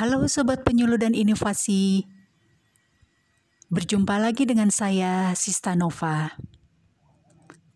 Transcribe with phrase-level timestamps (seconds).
[0.00, 2.08] Halo Sobat Penyuluh dan Inovasi.
[3.68, 6.40] Berjumpa lagi dengan saya, Sista Nova.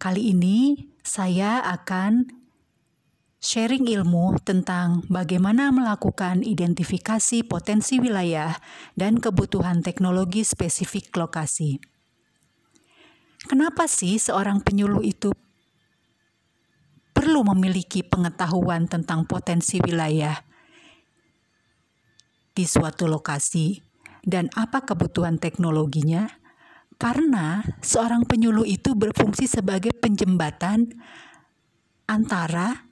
[0.00, 2.24] Kali ini saya akan
[3.44, 8.56] sharing ilmu tentang bagaimana melakukan identifikasi potensi wilayah
[8.96, 11.76] dan kebutuhan teknologi spesifik lokasi.
[13.44, 15.28] Kenapa sih seorang penyuluh itu
[17.12, 20.53] perlu memiliki pengetahuan tentang potensi wilayah
[22.54, 23.82] di suatu lokasi
[24.22, 26.30] dan apa kebutuhan teknologinya?
[26.94, 30.94] Karena seorang penyuluh itu berfungsi sebagai penjembatan
[32.06, 32.86] antara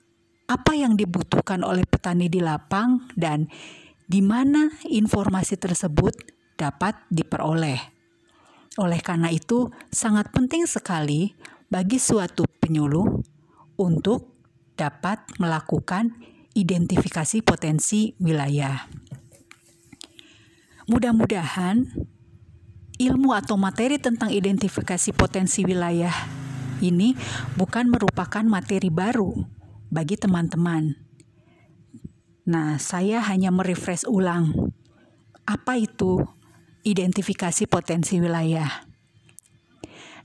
[0.45, 3.47] apa yang dibutuhkan oleh petani di lapang dan
[4.03, 6.13] di mana informasi tersebut
[6.59, 7.79] dapat diperoleh.
[8.77, 11.31] Oleh karena itu, sangat penting sekali
[11.71, 13.05] bagi suatu penyuluh
[13.79, 14.33] untuk
[14.73, 16.13] dapat melakukan
[16.53, 19.02] identifikasi potensi wilayah.
[20.83, 21.87] Mudah-mudahan
[22.99, 26.13] ilmu atau materi tentang identifikasi potensi wilayah
[26.83, 27.15] ini
[27.55, 29.31] bukan merupakan materi baru
[29.87, 30.99] bagi teman-teman.
[32.43, 34.51] Nah, saya hanya merefresh ulang
[35.47, 36.19] apa itu
[36.83, 38.67] identifikasi potensi wilayah.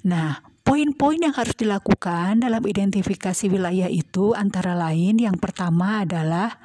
[0.03, 6.61] Nah, poin-poin yang harus dilakukan dalam identifikasi wilayah itu antara lain yang pertama adalah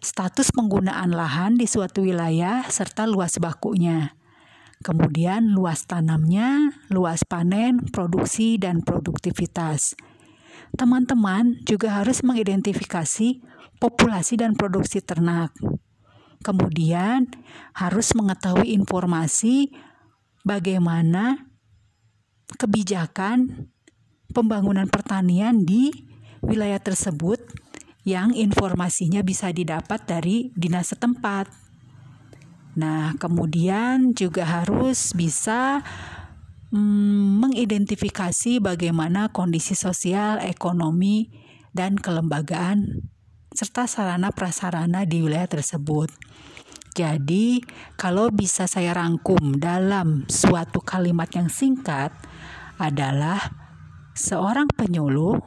[0.00, 4.16] status penggunaan lahan di suatu wilayah serta luas bakunya.
[4.80, 10.00] Kemudian luas tanamnya, luas panen, produksi, dan produktivitas.
[10.72, 13.44] Teman-teman juga harus mengidentifikasi
[13.76, 15.52] populasi dan produksi ternak.
[16.40, 17.28] Kemudian
[17.76, 19.76] harus mengetahui informasi
[20.40, 21.51] bagaimana
[22.56, 23.68] kebijakan
[24.32, 25.92] pembangunan pertanian di
[26.42, 27.38] wilayah tersebut
[28.02, 31.46] yang informasinya bisa didapat dari dinas setempat.
[32.74, 35.84] Nah, kemudian juga harus bisa
[36.72, 41.30] mm, mengidentifikasi bagaimana kondisi sosial, ekonomi,
[41.70, 43.06] dan kelembagaan
[43.52, 46.08] serta sarana prasarana di wilayah tersebut.
[46.92, 47.64] Jadi,
[47.96, 52.12] kalau bisa saya rangkum dalam suatu kalimat yang singkat
[52.76, 53.40] adalah
[54.12, 55.40] seorang penyuluh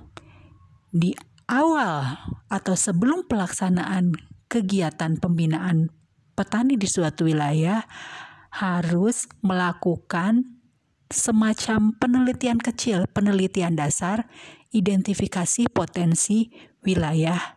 [0.89, 1.13] di
[1.45, 2.17] awal
[2.49, 4.17] atau sebelum pelaksanaan
[4.49, 5.93] kegiatan pembinaan
[6.33, 7.85] petani di suatu wilayah
[8.49, 10.57] harus melakukan
[11.13, 14.25] semacam penelitian kecil, penelitian dasar,
[14.73, 16.49] identifikasi potensi
[16.81, 17.54] wilayah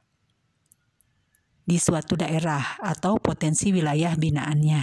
[1.68, 4.82] di suatu daerah atau potensi wilayah binaannya.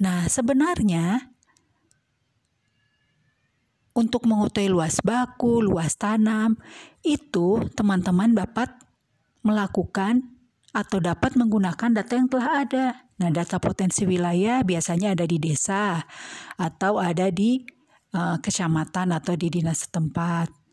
[0.00, 1.28] Nah, sebenarnya
[3.94, 6.56] untuk mengetahui luas baku, luas tanam,
[7.04, 8.72] itu teman-teman dapat
[9.44, 10.24] melakukan
[10.74, 12.86] atau dapat menggunakan data yang telah ada.
[13.20, 16.02] Nah, data potensi wilayah biasanya ada di desa
[16.58, 17.62] atau ada di
[18.16, 20.63] uh, kecamatan atau di dinas setempat.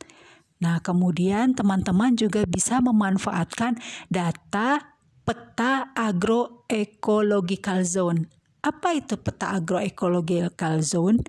[0.62, 4.94] Nah, kemudian teman-teman juga bisa memanfaatkan data
[5.26, 8.30] peta agroecological zone.
[8.62, 11.26] Apa itu peta agroecological zone?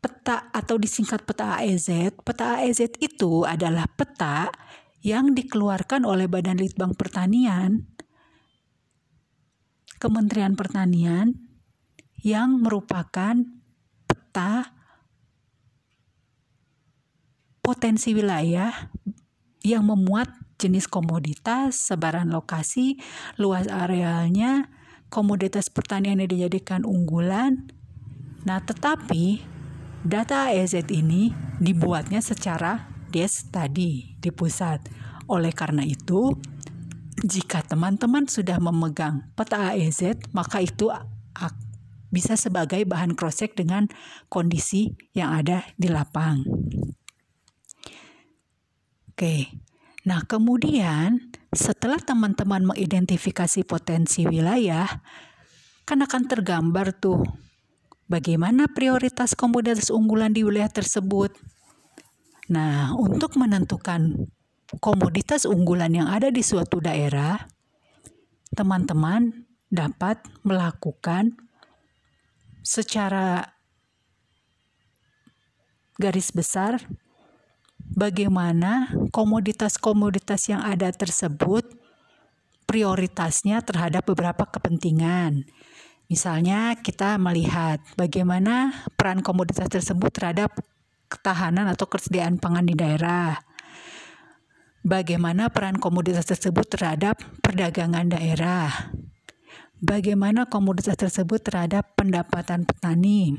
[0.00, 4.48] peta atau disingkat peta AEZ, peta AEZ itu adalah peta
[5.04, 7.84] yang dikeluarkan oleh Badan Litbang Pertanian,
[10.00, 11.36] Kementerian Pertanian,
[12.24, 13.36] yang merupakan
[14.08, 14.79] peta
[17.70, 18.90] potensi wilayah
[19.62, 20.26] yang memuat
[20.58, 22.98] jenis komoditas, sebaran lokasi,
[23.38, 24.74] luas arealnya,
[25.06, 27.70] komoditas pertanian yang dijadikan unggulan.
[28.42, 29.46] Nah, tetapi
[30.02, 31.30] Data AEZ ini
[31.62, 34.82] dibuatnya secara des tadi di pusat.
[35.30, 36.34] Oleh karena itu,
[37.22, 40.90] jika teman-teman sudah memegang peta AEZ, maka itu
[42.10, 43.86] bisa sebagai bahan cross-check dengan
[44.26, 46.42] kondisi yang ada di lapang.
[49.20, 49.52] Oke,
[50.08, 54.88] nah kemudian setelah teman-teman mengidentifikasi potensi wilayah,
[55.84, 57.28] kan akan tergambar tuh
[58.08, 61.36] bagaimana prioritas komoditas unggulan di wilayah tersebut.
[62.48, 64.24] Nah, untuk menentukan
[64.80, 67.44] komoditas unggulan yang ada di suatu daerah,
[68.56, 71.36] teman-teman dapat melakukan
[72.64, 73.52] secara
[76.00, 76.80] garis besar
[77.94, 81.66] bagaimana komoditas-komoditas yang ada tersebut
[82.70, 85.42] prioritasnya terhadap beberapa kepentingan.
[86.10, 90.54] Misalnya kita melihat bagaimana peran komoditas tersebut terhadap
[91.10, 93.38] ketahanan atau ketersediaan pangan di daerah.
[94.80, 98.88] bagaimana peran komoditas tersebut terhadap perdagangan daerah,
[99.76, 103.36] bagaimana komoditas tersebut terhadap pendapatan petani,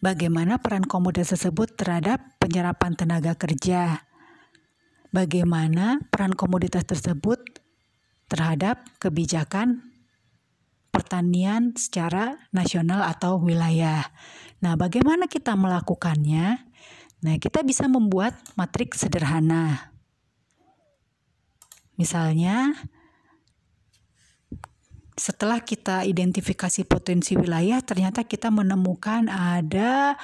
[0.00, 4.06] bagaimana peran komoditas tersebut terhadap penyerapan tenaga kerja,
[5.10, 7.40] bagaimana peran komoditas tersebut
[8.26, 9.94] terhadap kebijakan
[10.90, 14.08] pertanian secara nasional atau wilayah.
[14.64, 16.56] Nah, bagaimana kita melakukannya?
[17.20, 19.92] Nah, kita bisa membuat matriks sederhana.
[22.00, 22.76] Misalnya,
[25.16, 30.14] setelah kita identifikasi potensi wilayah, ternyata kita menemukan ada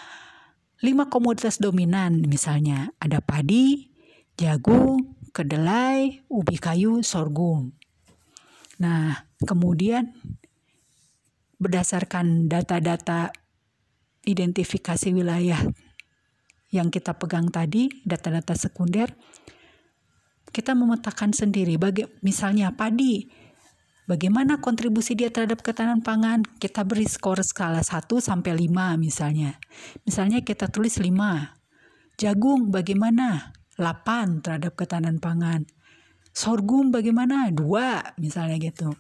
[0.85, 3.89] lima komoditas dominan, misalnya ada padi,
[4.37, 7.73] jagung, kedelai, ubi kayu, sorghum.
[8.85, 10.13] Nah, kemudian
[11.57, 13.33] berdasarkan data-data
[14.29, 15.63] identifikasi wilayah
[16.69, 19.09] yang kita pegang tadi, data-data sekunder,
[20.53, 21.81] kita memetakan sendiri.
[21.81, 23.25] Baga misalnya padi,
[24.13, 26.45] bagaimana kontribusi dia terhadap ketahanan pangan?
[26.45, 29.57] Kita beri skor skala 1 sampai 5 misalnya.
[30.05, 31.09] Misalnya kita tulis 5.
[32.21, 33.57] Jagung bagaimana?
[33.81, 35.65] 8 terhadap ketahanan pangan.
[36.37, 37.49] Sorghum bagaimana?
[37.49, 38.93] 2 misalnya gitu.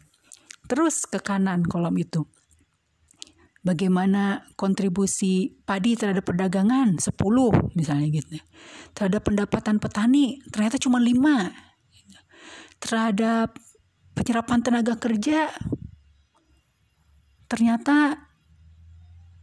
[0.64, 2.24] Terus ke kanan kolom itu
[3.62, 7.14] bagaimana kontribusi padi terhadap perdagangan 10
[7.78, 8.40] misalnya gitu.
[8.96, 11.52] Terhadap pendapatan petani ternyata cuma 5.
[12.82, 13.54] Terhadap
[14.12, 15.50] penyerapan tenaga kerja
[17.48, 18.16] ternyata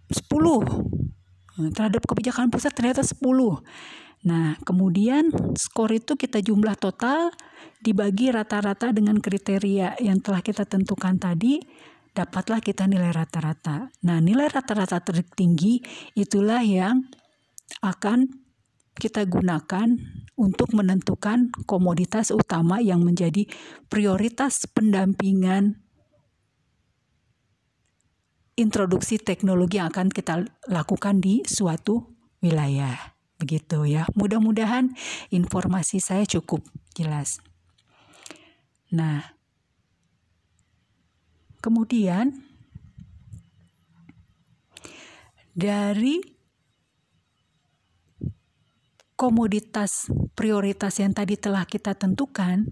[0.09, 1.73] 10.
[1.75, 3.19] Terhadap kebijakan pusat ternyata 10.
[4.25, 7.31] Nah, kemudian skor itu kita jumlah total
[7.79, 11.63] dibagi rata-rata dengan kriteria yang telah kita tentukan tadi
[12.11, 13.93] dapatlah kita nilai rata-rata.
[14.03, 15.79] Nah, nilai rata-rata tertinggi
[16.17, 17.05] itulah yang
[17.79, 18.48] akan
[18.99, 19.95] kita gunakan
[20.35, 23.47] untuk menentukan komoditas utama yang menjadi
[23.87, 25.79] prioritas pendampingan
[28.59, 32.11] introduksi teknologi yang akan kita lakukan di suatu
[32.43, 33.15] wilayah.
[33.39, 34.03] Begitu ya.
[34.19, 34.91] Mudah-mudahan
[35.31, 36.59] informasi saya cukup
[36.91, 37.39] jelas.
[38.91, 39.39] Nah,
[41.59, 42.39] Kemudian
[45.51, 46.23] dari
[49.19, 52.71] komoditas prioritas yang tadi telah kita tentukan,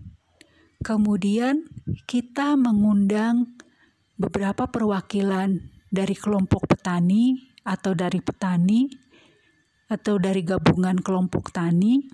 [0.79, 1.67] kemudian
[2.07, 3.59] kita mengundang
[4.15, 5.59] beberapa perwakilan
[5.91, 8.87] dari kelompok petani atau dari petani
[9.91, 12.07] atau dari gabungan kelompok tani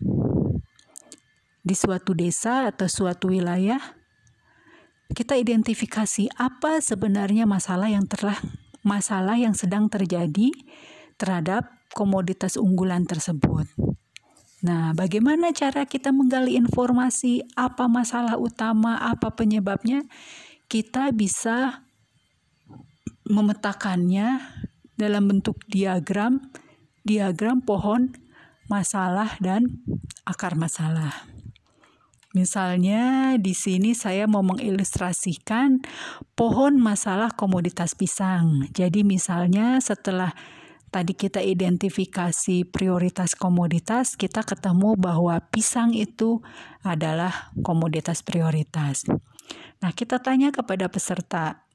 [1.61, 3.79] di suatu desa atau suatu wilayah
[5.13, 8.41] kita identifikasi apa sebenarnya masalah yang telah
[8.81, 10.49] masalah yang sedang terjadi
[11.21, 13.69] terhadap komoditas unggulan tersebut.
[14.63, 20.07] Nah, bagaimana cara kita menggali informasi apa masalah utama, apa penyebabnya?
[20.71, 21.83] Kita bisa
[23.27, 24.39] memetakannya
[24.95, 26.39] dalam bentuk diagram,
[27.03, 28.15] diagram pohon
[28.71, 29.83] masalah dan
[30.23, 31.27] akar masalah.
[32.33, 35.85] Misalnya di sini saya mau mengilustrasikan
[36.33, 38.65] pohon masalah komoditas pisang.
[38.73, 40.33] Jadi misalnya setelah
[40.93, 46.45] tadi kita identifikasi prioritas komoditas, kita ketemu bahwa pisang itu
[46.85, 49.09] adalah komoditas prioritas.
[49.81, 51.65] Nah, kita tanya kepada peserta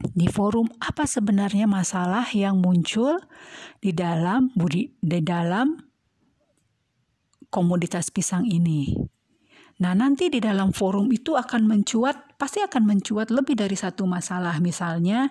[0.00, 3.20] di forum apa sebenarnya masalah yang muncul
[3.82, 5.76] di dalam budi di dalam
[7.52, 8.96] komoditas pisang ini.
[9.78, 14.58] Nah, nanti di dalam forum itu akan mencuat, pasti akan mencuat lebih dari satu masalah.
[14.58, 15.30] Misalnya,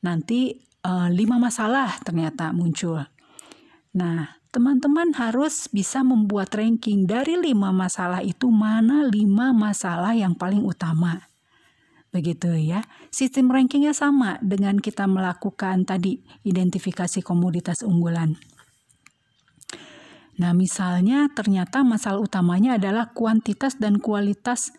[0.00, 3.02] nanti uh, lima masalah ternyata muncul.
[3.92, 10.62] Nah, teman-teman harus bisa membuat ranking dari lima masalah itu mana lima masalah yang paling
[10.64, 11.32] utama.
[12.12, 12.84] Begitu ya.
[13.08, 18.36] Sistem rankingnya sama dengan kita melakukan tadi identifikasi komoditas unggulan.
[20.36, 24.72] Nah, misalnya ternyata masalah utamanya adalah kuantitas dan kualitas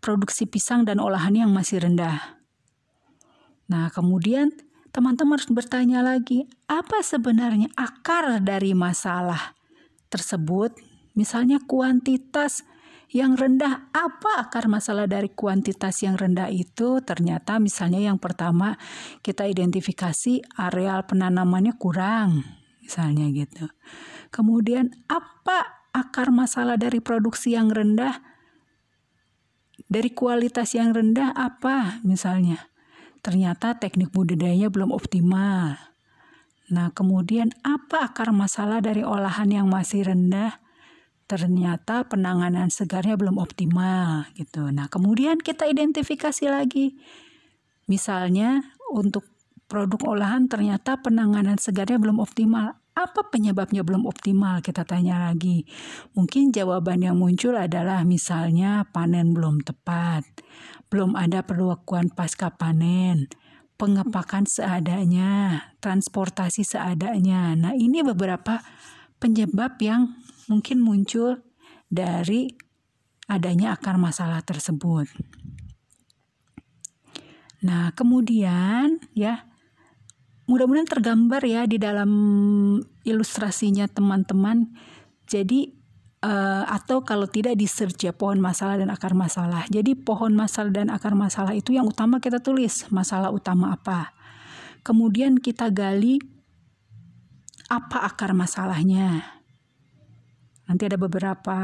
[0.00, 2.40] produksi pisang dan olahan yang masih rendah.
[3.68, 4.52] Nah, kemudian
[4.90, 9.56] teman-teman harus bertanya lagi, apa sebenarnya akar dari masalah
[10.08, 10.76] tersebut?
[11.18, 12.62] Misalnya kuantitas
[13.08, 17.00] yang rendah, apa akar masalah dari kuantitas yang rendah itu?
[17.00, 18.76] Ternyata misalnya yang pertama
[19.24, 22.44] kita identifikasi areal penanamannya kurang,
[22.84, 23.64] misalnya gitu.
[24.28, 28.20] Kemudian apa akar masalah dari produksi yang rendah?
[29.88, 32.67] Dari kualitas yang rendah apa misalnya?
[33.20, 35.78] Ternyata teknik budidayanya belum optimal.
[36.68, 40.60] Nah, kemudian apa akar masalah dari olahan yang masih rendah?
[41.28, 44.72] ternyata penanganan segarnya belum optimal gitu.
[44.72, 46.96] Nah, kemudian kita identifikasi lagi.
[47.84, 49.28] Misalnya untuk
[49.68, 52.80] produk olahan ternyata penanganan segarnya belum optimal.
[52.98, 54.58] Apa penyebabnya belum optimal?
[54.58, 55.62] Kita tanya lagi.
[56.18, 60.26] Mungkin jawaban yang muncul adalah misalnya panen belum tepat,
[60.90, 63.30] belum ada perlakuan pasca panen,
[63.78, 67.54] pengepakan seadanya, transportasi seadanya.
[67.54, 68.58] Nah, ini beberapa
[69.22, 70.18] penyebab yang
[70.50, 71.38] mungkin muncul
[71.86, 72.50] dari
[73.30, 75.06] adanya akar masalah tersebut.
[77.62, 79.46] Nah, kemudian ya
[80.48, 82.10] mudah-mudahan tergambar ya di dalam
[83.04, 84.72] ilustrasinya teman-teman.
[85.28, 85.68] Jadi
[86.24, 89.68] uh, atau kalau tidak di search ya pohon masalah dan akar masalah.
[89.68, 94.16] Jadi pohon masalah dan akar masalah itu yang utama kita tulis masalah utama apa.
[94.82, 96.16] Kemudian kita gali
[97.68, 99.36] apa akar masalahnya.
[100.64, 101.58] Nanti ada beberapa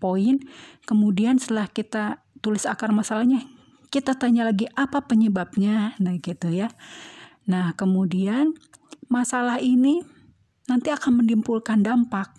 [0.00, 0.40] poin.
[0.88, 3.44] Kemudian setelah kita tulis akar masalahnya,
[3.88, 5.96] kita tanya lagi apa penyebabnya.
[6.00, 6.68] Nah, gitu ya.
[7.46, 8.54] Nah, kemudian
[9.06, 10.02] masalah ini
[10.66, 12.34] nanti akan menimbulkan dampak.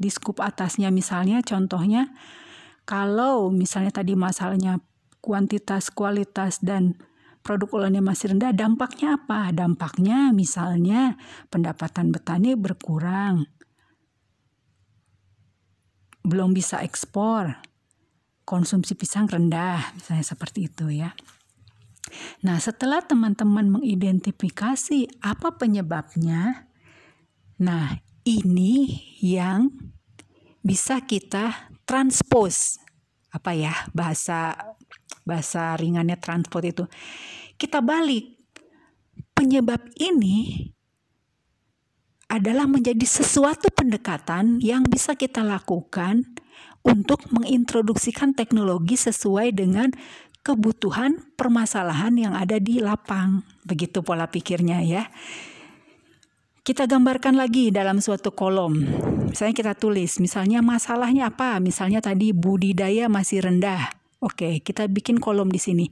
[0.00, 2.08] Di skup atasnya misalnya contohnya
[2.88, 4.80] kalau misalnya tadi masalahnya
[5.20, 6.96] kuantitas, kualitas dan
[7.44, 9.52] produk olahannya masih rendah, dampaknya apa?
[9.52, 11.16] Dampaknya misalnya
[11.52, 13.48] pendapatan petani berkurang,
[16.24, 17.60] belum bisa ekspor,
[18.44, 21.12] konsumsi pisang rendah, misalnya seperti itu ya.
[22.40, 26.66] Nah, setelah teman-teman mengidentifikasi apa penyebabnya,
[27.60, 29.70] nah ini yang
[30.60, 32.80] bisa kita transpose.
[33.30, 34.56] Apa ya bahasa
[35.22, 36.84] bahasa ringannya transport itu.
[37.54, 38.40] Kita balik.
[39.36, 40.68] Penyebab ini
[42.28, 46.22] adalah menjadi sesuatu pendekatan yang bisa kita lakukan
[46.86, 49.92] untuk mengintroduksikan teknologi sesuai dengan
[50.40, 53.44] kebutuhan permasalahan yang ada di lapang.
[53.64, 55.08] Begitu pola pikirnya ya.
[56.60, 58.76] Kita gambarkan lagi dalam suatu kolom.
[59.32, 61.56] Misalnya kita tulis, misalnya masalahnya apa?
[61.58, 63.90] Misalnya tadi budidaya masih rendah.
[64.20, 65.88] Oke, kita bikin kolom di sini.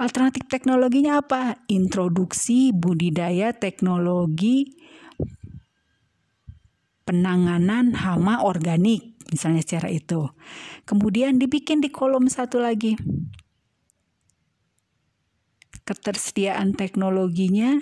[0.00, 1.60] Alternatif teknologinya apa?
[1.68, 4.72] Introduksi budidaya teknologi
[7.06, 10.26] penanganan hama organik, misalnya secara itu.
[10.88, 12.98] Kemudian dibikin di kolom satu lagi.
[15.86, 17.78] Ketersediaan teknologinya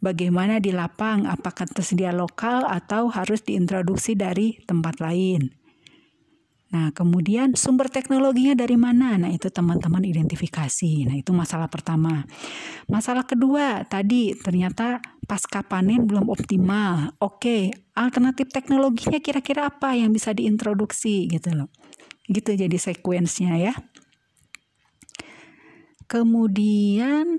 [0.00, 5.52] bagaimana di lapang, apakah tersedia lokal atau harus diintroduksi dari tempat lain.
[6.70, 9.18] Nah, kemudian sumber teknologinya dari mana?
[9.18, 11.02] Nah, itu teman-teman identifikasi.
[11.10, 12.22] Nah, itu masalah pertama.
[12.86, 17.18] Masalah kedua, tadi ternyata pasca panen belum optimal.
[17.18, 21.74] Oke, alternatif teknologinya kira-kira apa yang bisa diintroduksi gitu loh.
[22.30, 23.74] Gitu jadi sekuensnya ya.
[26.10, 27.38] Kemudian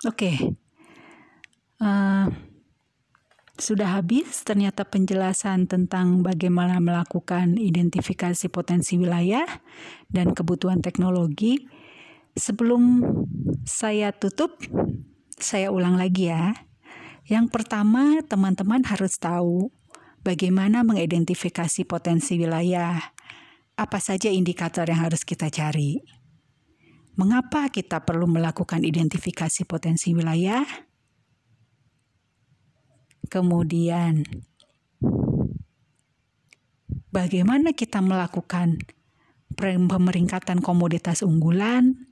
[0.00, 0.32] Oke.
[0.32, 0.36] Okay.
[1.80, 2.26] Uh, eh,
[3.60, 9.44] sudah habis ternyata penjelasan tentang bagaimana melakukan identifikasi potensi wilayah
[10.08, 11.68] dan kebutuhan teknologi.
[12.32, 13.04] Sebelum
[13.68, 14.56] saya tutup,
[15.36, 16.56] saya ulang lagi ya.
[17.28, 19.68] Yang pertama, teman-teman harus tahu
[20.24, 22.96] bagaimana mengidentifikasi potensi wilayah.
[23.80, 26.04] Apa saja indikator yang harus kita cari?
[27.16, 30.68] Mengapa kita perlu melakukan identifikasi potensi wilayah?
[33.32, 34.20] Kemudian,
[37.08, 38.76] bagaimana kita melakukan
[39.56, 42.09] pemeringkatan komoditas unggulan?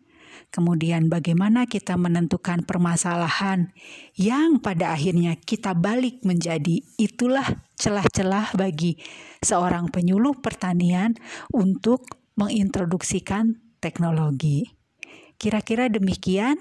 [0.48, 3.70] Kemudian, bagaimana kita menentukan permasalahan
[4.16, 7.46] yang pada akhirnya kita balik menjadi itulah
[7.78, 8.98] celah-celah bagi
[9.44, 11.14] seorang penyuluh pertanian
[11.54, 12.04] untuk
[12.38, 14.66] mengintroduksikan teknologi.
[15.38, 16.58] Kira-kira demikian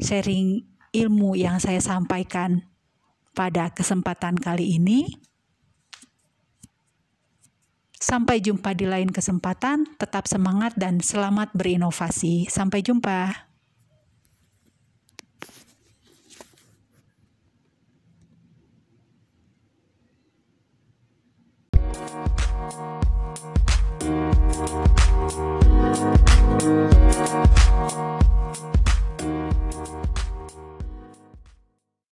[0.00, 0.64] sharing
[0.96, 2.64] ilmu yang saya sampaikan
[3.36, 5.29] pada kesempatan kali ini.
[8.00, 12.48] Sampai jumpa di lain kesempatan, tetap semangat dan selamat berinovasi.
[12.48, 13.52] Sampai jumpa.